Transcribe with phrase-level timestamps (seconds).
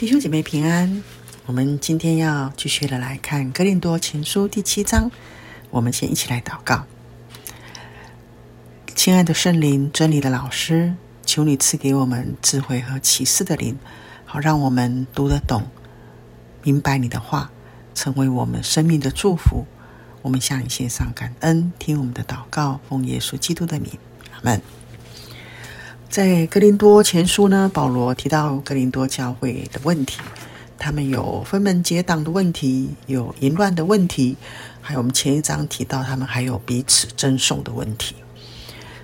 [0.00, 1.02] 弟兄姐妹平安，
[1.44, 5.10] 我们今天要继续的来看《哥林多前书》第七章。
[5.68, 6.86] 我们先一起来祷告。
[8.94, 10.94] 亲爱的圣灵，真理的老师，
[11.26, 13.78] 求你赐给我们智慧和启示的灵，
[14.24, 15.68] 好让我们读得懂、
[16.62, 17.50] 明白你的话，
[17.94, 19.66] 成为我们生命的祝福。
[20.22, 23.90] 我们向你献上感恩，听我们的祷告，奉耶稣基督的名，
[24.32, 24.79] 阿门。
[26.10, 30.18] 在哥林多前书呢，保罗提到哥林多教会的问题，
[30.76, 34.36] 他们有分门结党的问题，有淫乱的问题，
[34.80, 38.16] 还有我们前一章提到他们还有彼此争讼的问题。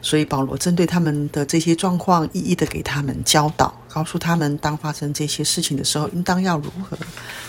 [0.03, 6.97] 所以保罗针对他们的这些状况，一一的给他们教导，告诉他们当发生这些事情的时候，应当要如何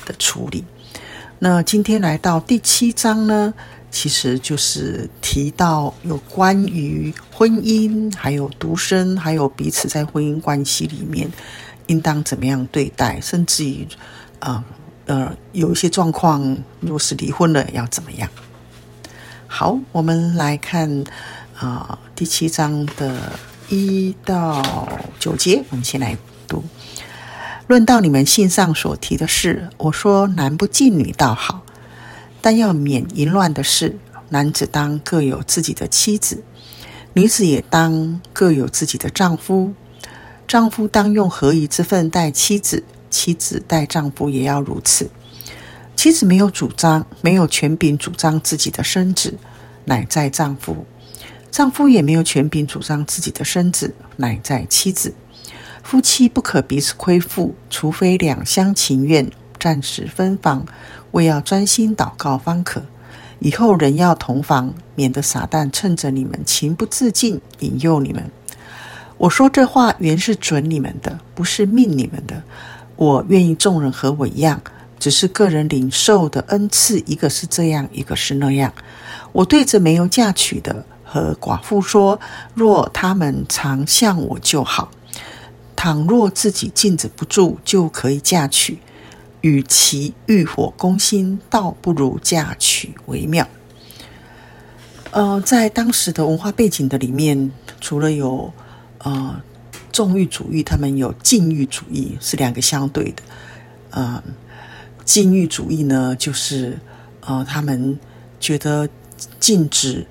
[0.05, 0.63] 的处理。
[1.39, 3.51] 那今天来到第七章呢，
[3.89, 11.29] 其实就是提到有关于婚姻，还有独身，还有彼此在婚姻关系里面
[11.87, 13.87] 应当怎么样对待，甚至于，
[14.39, 14.63] 呃
[15.05, 18.29] 呃，有一些状况，若是离婚了要怎么样？
[19.47, 20.89] 好，我们来看
[21.55, 23.39] 啊、呃、第七章的
[23.69, 26.17] 一到九节，我们先来
[26.47, 26.61] 读。
[27.67, 31.63] 论到你们信上所提的事，我说男不近女倒好。
[32.41, 33.97] 但要免淫乱的事，
[34.29, 36.43] 男子当各有自己的妻子，
[37.13, 39.73] 女子也当各有自己的丈夫。
[40.47, 45.09] 丈夫当用合宜之分待妻子，妻子待丈夫也要如此。
[45.95, 49.37] 妻子没有主张，没有权柄主张自己的身子，
[49.85, 50.85] 乃在丈夫；
[51.51, 55.13] 丈夫也没有权柄主张自己的身子，乃在妻子。
[55.83, 60.65] 夫妻不可彼此亏负，除非两厢情愿，暂时分房。
[61.11, 62.83] 为要专心祷告方可，
[63.39, 68.29] 以后人要同房，免得撒旦趁着你们情不自禁引诱你们。
[69.17, 72.43] 我说这话原是准你们的，不是命你们的。
[72.95, 74.61] 我愿意众人和我一样，
[74.99, 78.73] 只是个人领受的恩赐，一个是这样，一个是那样。
[79.31, 82.19] 我对着没有嫁娶的和寡妇说：
[82.53, 84.89] 若他们常向我就好；
[85.75, 88.79] 倘若自己禁止不住，就可以嫁娶。
[89.41, 93.47] 与其欲火攻心，倒不如嫁娶为妙。
[95.11, 98.51] 呃，在当时的文化背景的里面，除了有
[98.99, 99.41] 呃
[99.91, 103.23] 纵欲主义，他们有禁欲主义，是两个相对的。
[103.91, 104.23] 呃，
[105.05, 106.77] 禁欲主义呢，就是
[107.21, 107.97] 呃他们
[108.39, 108.89] 觉得
[109.39, 110.05] 禁止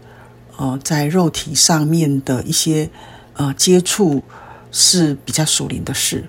[0.57, 2.89] 呃在肉体上面的一些
[3.35, 4.23] 呃接触
[4.73, 6.25] 是比较属灵的事。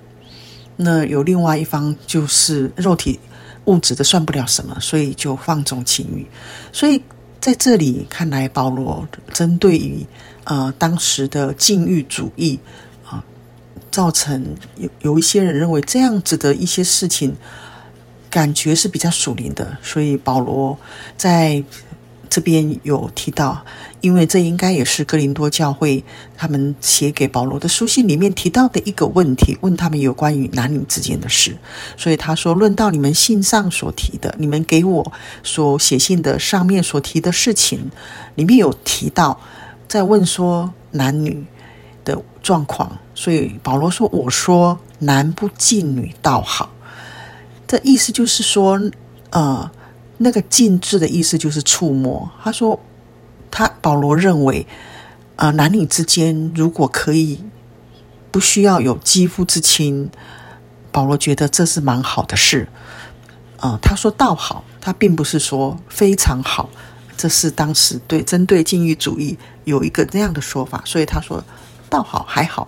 [0.77, 3.19] 那有另外一方，就是肉体
[3.65, 6.25] 物质的算不了什么，所以就放纵情欲。
[6.71, 7.01] 所以
[7.41, 10.05] 在这里看来，保罗针对于
[10.45, 12.59] 呃当时的禁欲主义
[13.05, 13.23] 啊、
[13.91, 17.35] 造成有有一些人认为这样子的一些事情，
[18.29, 20.77] 感觉是比较属灵的，所以保罗
[21.17, 21.63] 在。
[22.29, 23.65] 这边有提到，
[24.01, 26.03] 因为这应该也是哥林多教会
[26.35, 31.57] 他们写给保罗的书信里面提到的一个问题，问他们有关于男女之间的事。
[31.97, 35.11] 所以他说：“论到你们信上所提的，你们给我
[35.43, 37.91] 所写信的上面所提的事情，
[38.35, 39.39] 里面有提到，
[39.87, 41.45] 在问说男女
[42.05, 42.97] 的状况。
[43.15, 46.71] 所以保罗说：‘我说男不近女倒好。’
[47.67, 48.79] 这意思就是说，
[49.31, 49.69] 呃。”
[50.19, 52.27] 那个禁制的意思就是触摸。
[52.43, 52.79] 他说，
[53.57, 54.67] 他保罗认为，
[55.35, 57.43] 呃，男女之间如果可以
[58.29, 60.11] 不需要有肌肤之亲，
[60.91, 62.67] 保罗觉得这是蛮好的事。
[63.59, 66.69] 呃，他说倒好，他并不是说非常好，
[67.17, 71.43] 这是当时对针对禁欲主义有一个这样的说法，所以他说
[71.89, 72.67] 倒好还好。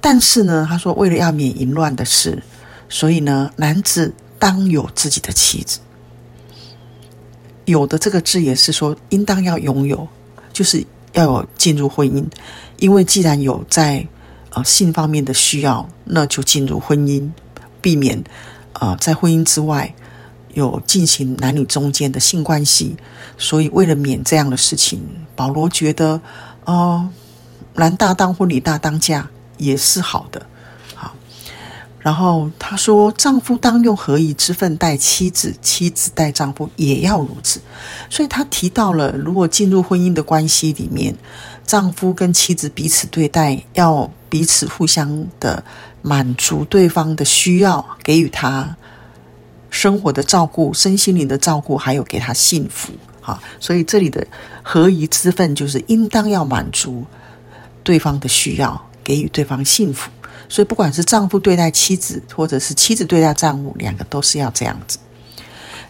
[0.00, 2.42] 但是呢，他说为了要免淫乱的事，
[2.88, 5.78] 所以呢，男子当有自己的妻子。
[7.66, 10.08] 有的这个字也是说，应当要拥有，
[10.52, 10.82] 就是
[11.12, 12.24] 要有进入婚姻，
[12.78, 14.06] 因为既然有在
[14.50, 17.28] 呃性方面的需要，那就进入婚姻，
[17.80, 18.22] 避免
[18.72, 19.94] 呃在婚姻之外
[20.54, 22.96] 有进行男女中间的性关系。
[23.36, 25.00] 所以为了免这样的事情，
[25.34, 26.20] 保罗觉得
[26.64, 27.08] 哦，
[27.74, 29.28] 男大当婚，女大当嫁
[29.58, 30.46] 也是好的。
[32.06, 37.60] 然后他说：“丈夫当用合宜之分待妻子，妻子待丈夫也要如此。”
[38.08, 41.12] 所以他提到了，如果进入婚姻的关系里面，
[41.66, 45.64] 丈夫跟妻子彼此对待，要彼此互相的
[46.00, 48.76] 满足对方的需要，给予他
[49.68, 52.92] 生活的照顾、身心灵的照顾，还有给他幸福。
[53.20, 54.24] 哈，所以这里的
[54.62, 57.04] 合宜之分就是应当要满足
[57.82, 60.08] 对方的需要，给予对方幸福。
[60.48, 64.98] 所以不管是丈夫对待妻子，或者是妻子对待丈夫，两个都是要这样子。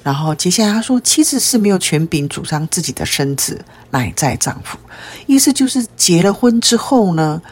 [0.02, 4.78] 然后接下来他说，妻子是没有权柄主张自己的身子，乃在丈夫。
[5.26, 7.42] 意思就是结了婚之后呢，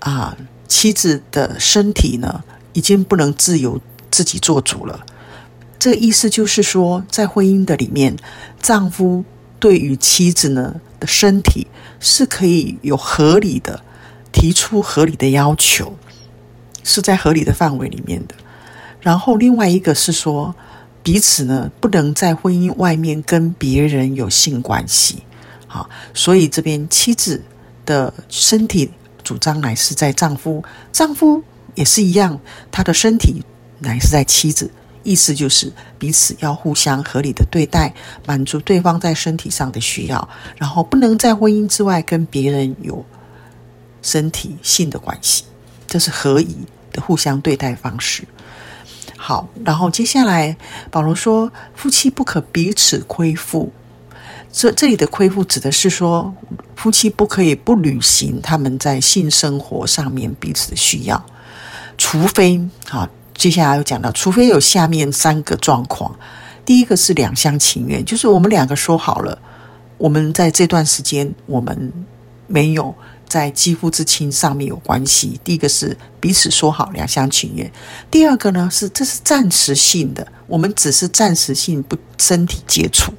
[0.00, 0.36] 啊，
[0.66, 2.42] 妻子的身体呢，
[2.72, 3.80] 已经不能自由
[4.10, 5.06] 自己做主了。
[5.78, 8.16] 这个意思就是说，在婚姻的里面，
[8.60, 9.24] 丈夫
[9.60, 11.68] 对于妻子呢的身体
[12.00, 13.80] 是可以有合理的
[14.32, 15.96] 提出合理的要求，
[16.86, 18.34] 是在合理的范围里面的。
[19.00, 20.54] 然后另外一个是说，
[21.02, 25.22] 彼此呢不能在婚姻外面跟别人有性关系。
[25.66, 27.42] 好，所以这边妻子
[27.84, 28.90] 的身体
[29.22, 31.42] 主张乃是在丈夫，丈夫
[31.74, 32.40] 也是一样，
[32.70, 33.42] 他的身体
[33.80, 34.70] 乃是在妻子。
[35.02, 37.94] 意思就是彼此要互相合理的对待，
[38.26, 43.04] 满足对方在身体上的需要，然后不能在婚姻之外跟别人有
[44.02, 45.44] 身体性的关系，
[45.86, 46.56] 这是合宜
[47.00, 48.24] 互相对待方式。
[49.16, 50.56] 好，然后接下来
[50.90, 53.72] 保罗说，夫妻不可彼此亏负。
[54.52, 56.34] 这这里的亏负指的是说，
[56.74, 61.24] 夫妻不可以不履行他们在性生活上面彼此的需要，
[61.98, 63.08] 除非好。
[63.34, 66.18] 接下来又讲到，除非有下面三个状况，
[66.64, 69.38] 第一个是两厢情愿，就是我们两个说好了，
[69.98, 71.92] 我们在这段时间我们
[72.46, 72.94] 没有
[73.28, 75.40] 在肌肤之亲上面有关系。
[75.44, 77.68] 第一个是彼此说好，两厢情愿；
[78.10, 83.12] 第二个呢是这是暂时性的，我们只是暂时性不身体接触。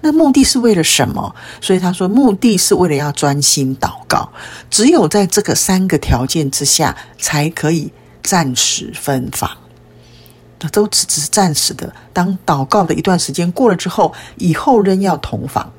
[0.00, 1.34] 那目的是为了什么？
[1.60, 4.30] 所以他说，目的是为了要专心祷告。
[4.70, 7.92] 只有在这个三个条件之下，才可以。
[8.22, 9.50] 暂时分房，
[10.60, 11.90] 那都只是暂时的。
[12.12, 15.72] 当祷告的一段时间过了之后，以后仍要同房。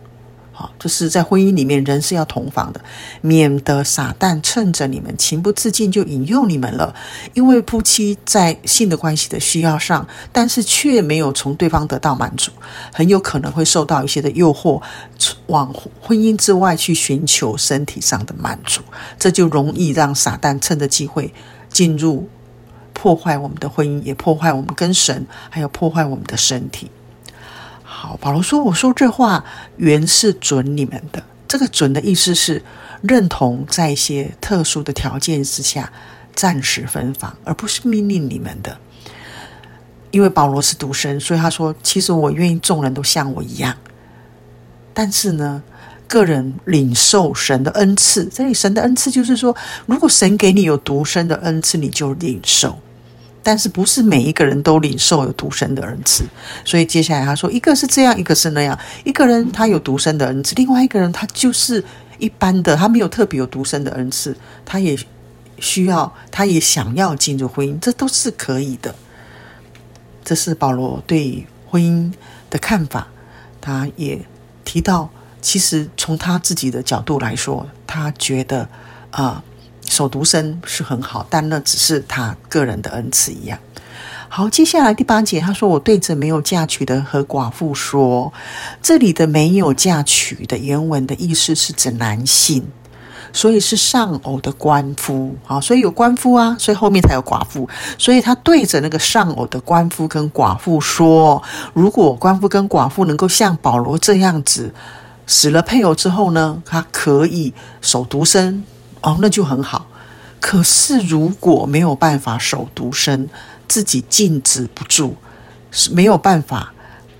[0.79, 2.81] 就是在婚姻里面，人是要同房的，
[3.21, 6.93] 免得撒旦趁着你们情不自禁就引诱你们了。
[7.33, 12.51] 因为夫妻在性的关系的需要上，但是却没有从对方得到满足，
[12.91, 14.81] 很有可能会受到一些的诱惑，
[15.47, 18.81] 往婚姻之外去寻求身体上的满足，
[19.17, 21.33] 这就容易让撒旦趁着机会
[21.69, 22.27] 进入。
[22.93, 26.91] 破坏我们的婚姻，也破坏我们跟神，还有破坏我们的身体。
[28.01, 29.45] 好，保罗说：“我说这话
[29.77, 31.21] 原是准你们的。
[31.47, 32.59] 这个‘准’的意思是
[33.03, 35.93] 认同在一些特殊的条件之下
[36.33, 38.75] 暂时分房，而不是命令你们的。
[40.09, 43.77] 因为保罗是独身，所以他说：‘其实我愿意众人都像我一样。’
[44.95, 45.61] 但是呢，
[46.07, 49.55] 个人领受神的恩赐，这里神的恩赐就是说，
[49.85, 52.79] 如果神给你有独身的恩赐，你就领受。
[53.43, 56.23] 但是不是每一个人都领受有独生的恩赐，
[56.63, 58.77] 所以接下来他说，一个是这样，一个是那样。
[59.03, 61.83] 一个人他有独生的恩赐，另外一个人他就是
[62.17, 64.35] 一般的，他没有特别有独生的恩赐，
[64.65, 64.97] 他也
[65.59, 68.93] 需要，他也想要进入婚姻，这都是可以的。
[70.23, 72.13] 这是保罗对婚姻
[72.49, 73.07] 的看法，
[73.59, 74.19] 他也
[74.63, 75.09] 提到。
[75.43, 78.69] 其实从他自己的角度来说，他觉得
[79.09, 79.43] 啊，
[79.91, 83.59] 守独身是很好，但那只是他个人的恩赐一样。
[84.29, 88.31] 好，接下来第八节，他说：“我对着没有嫁娶的和寡妇说，
[88.81, 92.65] 这里的没有嫁娶的原文的意思是指男性，
[93.33, 95.35] 所以是丧偶的官夫。
[95.43, 97.67] 好，所以有官夫啊，所以后面才有寡妇。
[97.97, 104.73] 所以他对着那个丧偶的官夫跟寡妇说，如果官夫跟寡妇能够像保罗这样子。”
[105.27, 108.63] 死了配偶之后呢，他可以守独身
[109.01, 109.85] 哦，那就很好。
[110.41, 113.29] 可是如果没有办法守独身，
[113.67, 115.13] 自己禁止不住，
[115.71, 116.73] 是没有办法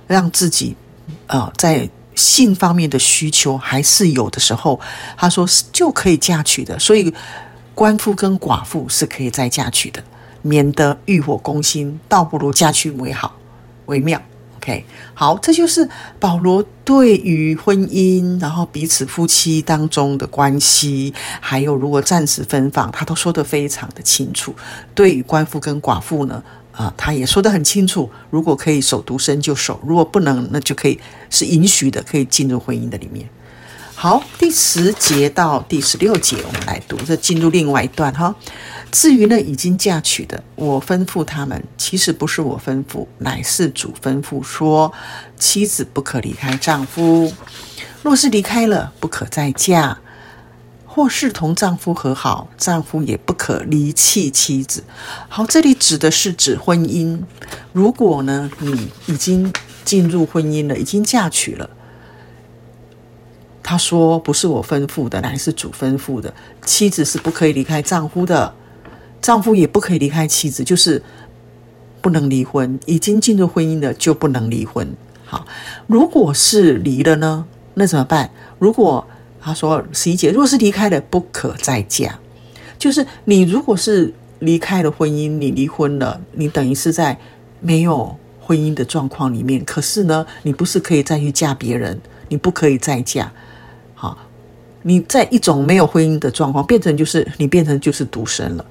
[0.07, 0.75] 让自己
[1.27, 4.79] 呃在性方面的需求还是有的时候，
[5.15, 6.77] 他说是就可以嫁娶的。
[6.79, 7.13] 所以
[7.73, 10.03] 官夫跟寡妇是可以再嫁娶的，
[10.41, 13.33] 免得欲火攻心，倒不如嫁娶为好
[13.85, 14.21] 为妙。
[14.62, 15.89] OK，好，这就是
[16.20, 24.53] 保罗对于婚姻，然后彼此夫妻当中的关系，还有如果暂时分房，他都说得非常的清楚。
[24.94, 28.08] 对于官夫跟寡妇呢，啊、他也说得很清楚。
[28.30, 31.00] 如果可以守独身就守，如果不能，那就可以
[31.32, 33.27] 是允许的，可以进入婚姻的里面。
[34.01, 38.34] 好，第十节到第十六节，我们来读，这进入另外一段哈。
[38.91, 44.91] 至于呢已经嫁娶的，我吩咐他们，其实不是我吩咐，乃是主吩咐说，
[45.38, 47.31] 妻子不可离开丈夫，
[48.01, 49.98] 若是离开了，不可再嫁；
[50.88, 54.84] 或是同丈夫和好，丈夫也不可离弃妻子。
[55.29, 57.20] 好，这里指的是指婚姻。
[57.72, 59.53] 如果呢，你已经
[59.86, 61.70] 进入婚姻了，已经嫁娶了，
[63.63, 66.34] 他说不是我吩咐的，乃是主吩咐的，
[66.65, 68.53] 妻子是不可以离开丈夫的。
[69.22, 71.01] 丈夫也不可以离开妻子，就是
[72.01, 72.80] 不能离婚。
[72.88, 74.88] 已经进入婚姻的就不能离婚。
[75.24, 75.46] 好，
[75.86, 78.32] 如果是离了呢，那怎么办？
[78.58, 79.08] 如果
[79.39, 82.18] 他说十一姐，如果是离开了，不可再嫁。
[82.80, 87.15] 就是你如果是离开了婚姻，你离婚了，你等于是在
[87.60, 89.63] 没有婚姻的状况里面。
[89.63, 93.32] 可是呢，你不是可以再去嫁别人，你不可以再嫁。
[94.83, 98.65] 你在一种没有婚姻的状况，变成就是你变成就是独身了。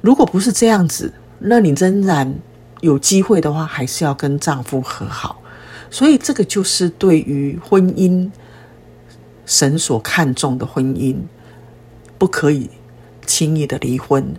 [0.00, 2.34] 如果不是这样子，那你仍然
[2.80, 5.40] 有机会的话，还是要跟丈夫和好。
[5.90, 8.30] 所以这个就是对于婚姻，
[9.44, 11.16] 神所看重的婚姻，
[12.18, 12.70] 不可以
[13.24, 14.34] 轻易的离婚。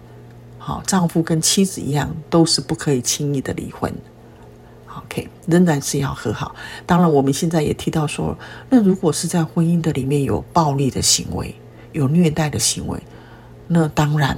[0.57, 3.93] 好，丈夫跟妻子一样，都是不可以轻易的离婚。
[5.06, 6.56] OK，仍然是要和好。
[6.86, 8.38] 当然，我们现在也提到说，
[8.70, 11.54] 那如果是在婚姻的里面有暴力的行为，
[11.94, 13.00] 有虐待的行为，
[13.68, 14.38] 那当然。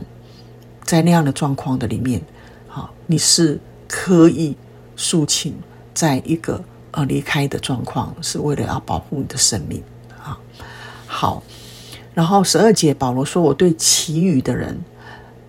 [0.81, 2.19] 在那样的状况的里面，
[2.67, 4.57] 好，你是可以
[4.95, 5.53] 诉请，
[5.93, 9.83] 在一个呃离开的状况，是为了要保护你的生命
[10.19, 10.35] 啊。
[11.05, 11.43] 好，
[12.15, 14.79] 然后十二节保罗说：“我对其余的人，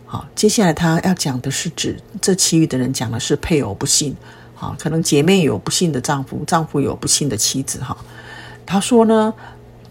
[0.04, 4.14] 好，接下来他要讲的是指这其余的人，讲的是配偶不信，
[4.60, 7.96] 好，可能姐妹有不幸的丈夫，丈夫有不幸的妻子，哈。
[8.66, 9.32] 他说呢，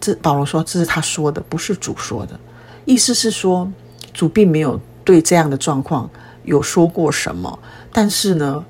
[0.00, 2.38] 这保罗说这是他说的，不是主说的，
[2.84, 3.70] 意思是说
[4.14, 6.08] 主并没有。”对这样的状况
[6.44, 7.58] 有说过什么？
[7.90, 8.64] 但是呢，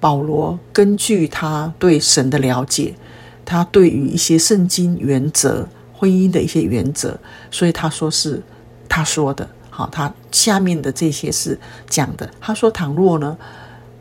[0.00, 2.96] 保罗根据他对神的了解，
[3.44, 7.16] 他对于一些圣经原则、婚姻的一些原则，
[7.48, 8.42] 所以他说是
[8.88, 9.48] 他说的。
[9.70, 11.56] 好，他下面的这些是
[11.88, 12.28] 讲的。
[12.40, 13.36] 他说：倘若呢，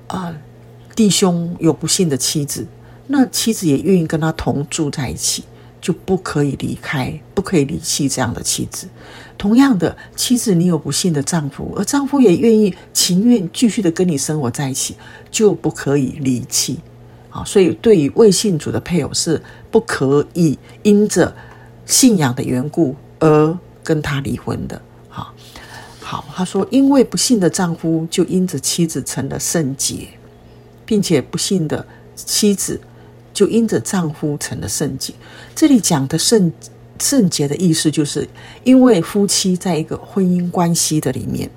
[0.08, 0.36] 啊、呃，
[0.96, 2.66] 弟兄有不幸的妻子，
[3.08, 5.44] 那妻子也愿意跟他同住在一起。
[5.84, 8.88] 就不可以离开，不可以离弃这样的妻子。
[9.38, 14.96] 同样的，妻子你有不幸的丈夫，而丈夫也愿意情愿继续的跟你生活在一起，
[15.30, 16.80] 就不可以离弃。
[17.30, 21.36] 啊，所以对于未信主的配偶是不可以因着
[21.86, 24.82] 信仰的缘故而跟他离婚的。
[25.10, 25.34] 好，
[26.00, 30.08] 好，他说，因为不信的丈夫就因着妻子成了圣洁，
[30.94, 31.84] 并且不幸的
[32.16, 32.80] 妻子。
[33.34, 35.12] 就因着丈夫成了圣洁，
[35.56, 36.52] 这里讲的圣
[37.00, 38.30] 圣洁的意思，就是
[38.64, 41.50] 因为夫妻在一个婚姻关系的里面，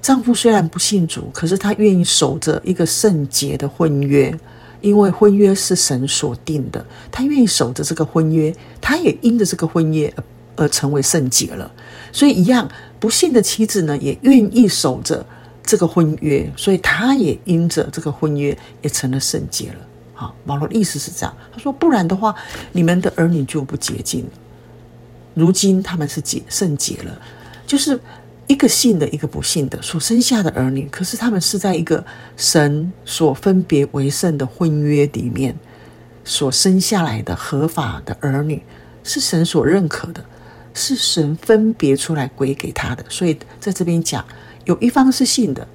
[0.00, 4.34] 丈夫虽然不信主，可是他愿意守着一个圣洁的婚约，
[4.80, 6.82] 因为婚约是神所定的，
[7.12, 10.24] 他愿意守着这个婚约，他也因着这个婚约而
[10.64, 11.70] 而成为圣洁了。
[12.10, 12.66] 所以一样，
[12.98, 15.26] 不幸的妻子呢，也愿意守着
[15.66, 19.76] 这个婚约，所以他也因着这个婚约也成了圣洁了。
[20.14, 21.36] 好，保罗的意思是这样。
[21.52, 22.34] 他说：“不然的话，
[22.72, 24.30] 你们的儿女就不洁净了。
[25.34, 27.20] 如今他们是洁圣洁了，
[27.66, 28.00] 就是
[28.46, 30.88] 一个信的，一个不信的所生下的儿女。
[30.90, 32.02] 可是他们是在一个
[32.36, 35.54] 神所分别为圣的婚约里面
[36.24, 38.62] 所生下来的合法的儿女，
[39.04, 40.24] 是神所认可的，
[40.72, 43.04] 是神分别出来归给他的。
[43.10, 44.24] 所以在这边讲，
[44.66, 45.66] 有一方是信的，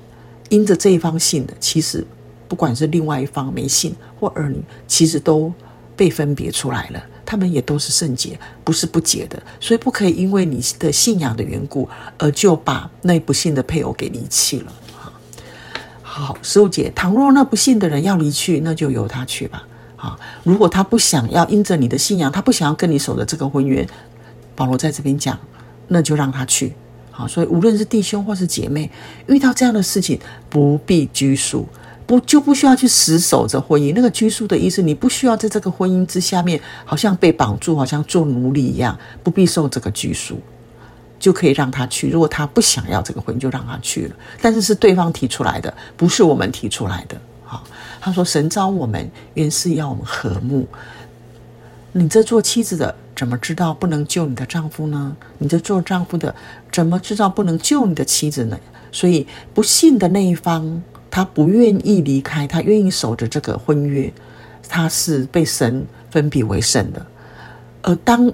[0.48, 2.06] 因着这一方信的，其实。”
[2.52, 5.54] 不管是另外一方没信或儿女，其实都
[5.96, 14.74] 被分别出来了，他们也都是圣洁，不是不洁的，所以不可以因为你的信仰的缘故，而就把那不信的配偶给离弃了。
[16.02, 19.66] 好，十五节，倘若那不信的人要离去，那就由他去吧。
[19.96, 23.88] 好，如果他不想要因着你的信仰，他不想要跟你守着这个婚约，
[24.58, 25.40] 保罗在这边讲，
[25.88, 26.74] 那就让他去。
[27.28, 28.90] 所以无论是弟兄或是姐妹，
[29.28, 31.68] 遇到这样的事情，不必拘束。
[32.08, 33.94] 不就不需要去死守着婚姻？
[33.96, 40.38] 那个拘束的意思，你不需要在这个婚姻之下面，好像被绑住，好像做奴隶一样，不必受这个拘束，
[41.18, 42.10] 就可以让他去。
[42.10, 44.16] 如果他不想要这个婚姻，就让他去了。
[44.42, 47.16] 但是是对方提出来的，不是我们提出来的。
[47.46, 47.64] 好，
[48.02, 50.68] 他说神召我们原是要我们和睦。
[51.94, 55.16] 你这做妻子的怎么知道不能救你的丈夫呢？
[55.38, 56.34] 你这做丈夫的
[56.72, 58.58] 怎么知道不能救你的妻子呢？
[58.92, 60.82] 所以不信的那一方。
[61.12, 64.12] 他不愿意离开，他愿意守着这个婚约，
[64.68, 67.06] 他是被神分别为圣的。
[67.84, 68.32] 而当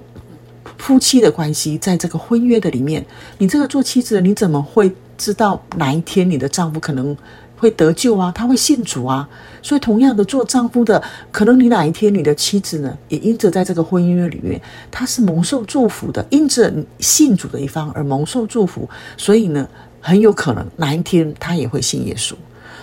[0.78, 3.04] 夫妻的关系在这个婚约的里面，
[3.36, 7.14] 你这个做妻子的，你怎么会知道哪一天你的丈夫可能
[7.58, 8.32] 会得救啊？
[8.34, 9.28] 他会信主啊？
[9.60, 14.60] 所以同样的，做丈夫的，可能你哪一天你的妻子呢，也因着在这个婚姻里面，
[14.90, 19.68] 他是蒙受祝福的，因着信主的一方而蒙受祝福，所以呢，
[20.00, 22.34] 很有可能哪一天他也会信耶稣。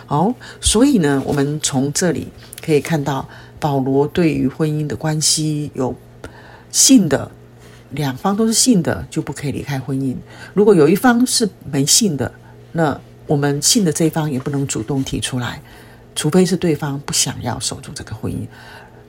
[0.05, 2.27] 好，所以呢，我们从这里
[2.63, 3.27] 可以看到，
[3.59, 5.95] 保罗对于婚姻的关系有
[6.69, 7.31] 信的，
[7.91, 10.15] 两方都是信的，就不可以离开婚姻。
[10.53, 12.31] 如果有一方是没信的，
[12.73, 15.61] 那我们信的这一方也不能主动提出来，
[16.15, 18.47] 除非是对方不想要守住这个婚姻。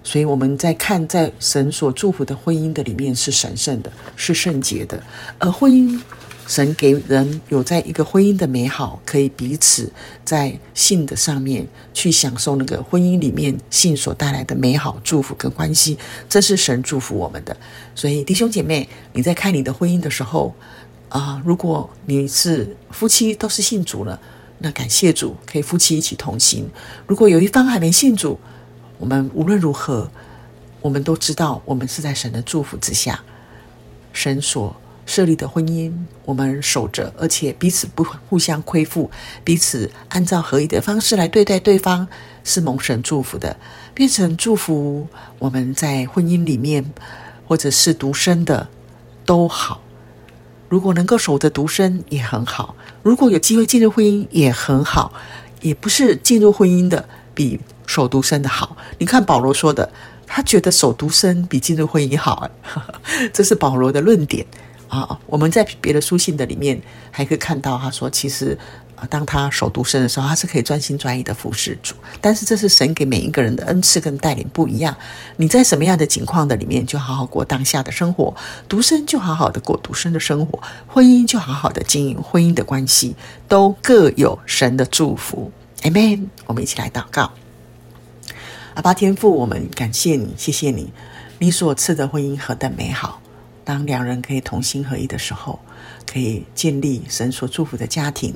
[0.03, 5.03] 所以我们在看，在神所祝福的婚姻的里面是神圣的，是圣洁的。
[5.41, 6.01] 而婚姻，
[6.47, 9.93] 神给人有在一个婚姻的美好，可以彼此
[10.25, 17.57] 在信的上面去享受那个婚姻里面信所带来的美好祝福跟关系，这是神祝福我们的。
[17.97, 20.55] 所以弟兄姐妹，你在看你的婚姻的时候
[21.09, 24.21] 啊、如果你是夫妻都是信主了，
[24.59, 26.69] 那感谢主，可以夫妻一起同行。
[27.07, 28.39] 如果有一方还没信主，
[28.99, 30.11] 我们无论如何，
[30.81, 33.23] 我们都知道，我们是在神的祝福之下，
[34.13, 35.93] 神所设立的婚姻，
[36.25, 39.11] 我们守着，而且彼此不互相亏负，
[39.45, 42.09] 彼此按照合一的方式来对待对方，
[42.43, 43.57] 是蒙神祝福的，
[43.95, 45.07] 变成祝福。
[45.39, 46.85] 我们在婚姻里面，
[47.47, 48.69] 或者是独身的
[49.25, 49.81] 都好，
[50.69, 55.13] 如果能够守着独身也很好，如果有机会进入婚姻也很好，
[55.61, 57.61] 也不是进入婚姻的比。
[57.89, 59.89] 守独身的好，你看保罗说的，
[60.27, 62.51] 他觉得守独身比进入婚姻好，
[63.33, 64.45] 这是保罗的论点
[64.89, 65.17] 啊。
[65.27, 66.83] 我们在别的书信的里面
[67.13, 68.59] 还可以看到，他说其实
[68.97, 71.95] 啊，当他守独身的时候，他是可以专心专意的服侍主。
[72.21, 74.97] 但是这是神给每一个人的恩赐跟带领不一样。
[75.37, 78.35] 你在什么样的境况的里面，就好好过当下的生活；
[78.69, 83.15] 独身就好好的过独身的生活；婚姻就好好的经营婚姻的关系，
[83.47, 85.53] 都各有神的祝福。
[85.83, 86.29] Amen。
[86.47, 87.31] 我们一起来祷告。
[88.75, 90.93] 阿爸天父，我们感谢你，谢谢你，
[91.39, 93.21] 你所赐的婚姻何等美好！
[93.65, 95.59] 当两人可以同心合一的时候，
[96.17, 98.35] 可以建立神所祝福的家庭，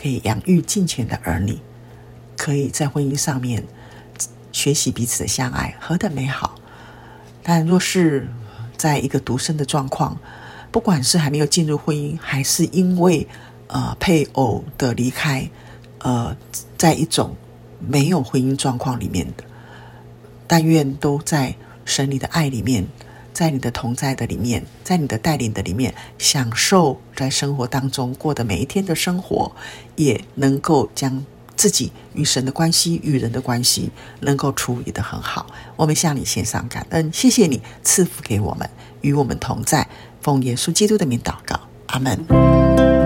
[0.00, 1.58] 可以养育敬虔的儿女，
[2.36, 3.64] 可以在婚姻上面
[4.52, 6.54] 学习彼此的相爱，何等美好！
[7.42, 8.28] 但若是
[8.76, 10.16] 在一个独身的状况，
[10.70, 13.26] 不管是还没有进入婚姻，还是因为
[13.66, 15.50] 呃配偶的离开，
[15.98, 16.36] 呃，
[16.78, 17.34] 在一种
[17.80, 19.42] 没有婚姻状况里面的。
[20.46, 22.86] 但愿都在神你的爱里面，
[23.36, 29.52] 在你的同在的里面，在你的带领的里面，享受在生活当中过的每一天的生活，
[29.94, 31.22] 也能够将
[31.54, 35.46] 自己与神的关系、与人的关系能够处理得很好。
[35.76, 38.70] 我们向你献上感恩，谢谢你赐福给我们，
[39.02, 39.86] 与我们同在。
[40.22, 43.05] 奉耶稣基督的名祷告，阿门。